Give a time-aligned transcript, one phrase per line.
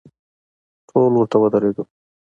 [0.89, 1.83] ټول ورته ودریدو.